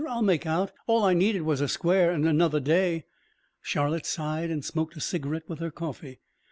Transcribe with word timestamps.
I'll 0.09 0.23
make 0.23 0.47
out. 0.47 0.71
All 0.87 1.03
I 1.05 1.13
needed 1.13 1.43
was 1.43 1.61
a 1.61 1.67
square 1.67 2.09
and 2.11 2.27
another 2.27 2.59
day." 2.59 3.03
Charlotte 3.61 4.07
sighed 4.07 4.49
and 4.49 4.65
smoked 4.65 4.97
a 4.97 4.99
cigarette 4.99 5.47
with 5.47 5.59
her 5.59 5.69
coffee. 5.69 6.21